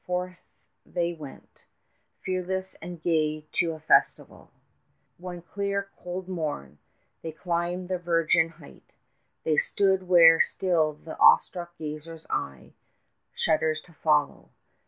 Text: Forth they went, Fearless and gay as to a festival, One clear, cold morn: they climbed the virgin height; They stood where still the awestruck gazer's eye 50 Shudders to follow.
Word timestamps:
Forth 0.03 0.39
they 0.83 1.13
went, 1.13 1.65
Fearless 2.23 2.73
and 2.81 2.99
gay 2.99 3.37
as 3.37 3.49
to 3.59 3.73
a 3.73 3.79
festival, 3.79 4.49
One 5.19 5.43
clear, 5.43 5.91
cold 5.95 6.27
morn: 6.27 6.79
they 7.21 7.31
climbed 7.31 7.87
the 7.87 7.99
virgin 7.99 8.49
height; 8.49 8.93
They 9.43 9.57
stood 9.57 10.07
where 10.07 10.41
still 10.41 10.93
the 10.93 11.15
awestruck 11.19 11.77
gazer's 11.77 12.25
eye 12.31 12.73
50 13.33 13.35
Shudders 13.43 13.81
to 13.81 13.93
follow. 13.93 14.49